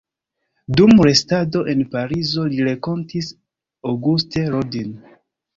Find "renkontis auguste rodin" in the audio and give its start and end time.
2.69-4.99